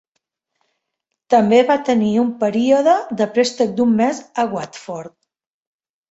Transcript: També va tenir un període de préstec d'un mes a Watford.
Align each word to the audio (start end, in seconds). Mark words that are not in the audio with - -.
També 1.33 1.57
va 1.71 1.73
tenir 1.89 2.09
un 2.21 2.31
període 2.43 2.95
de 3.19 3.27
préstec 3.35 3.75
d'un 3.81 3.93
mes 3.99 4.23
a 4.45 4.47
Watford. 4.55 5.13